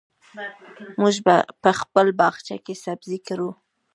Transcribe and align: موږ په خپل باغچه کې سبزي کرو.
موږ 1.01 1.15
په 1.63 1.71
خپل 1.79 2.07
باغچه 2.19 2.55
کې 2.65 2.73
سبزي 2.85 3.19
کرو. 3.27 3.49